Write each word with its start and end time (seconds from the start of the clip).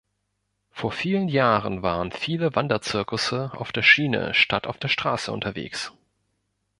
Vor 0.71 0.91
vielen 0.91 1.27
Jahren 1.27 1.83
waren 1.83 2.11
viele 2.11 2.55
Wanderzirkusse 2.55 3.51
auf 3.53 3.71
der 3.71 3.83
Schiene 3.83 4.33
statt 4.33 4.65
auf 4.65 4.79
der 4.79 4.87
Straße 4.87 5.31
unterwegs. 5.31 5.91